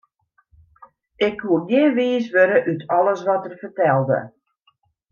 [1.25, 4.19] Ik koe gjin wiis wurde út alles wat er fertelde.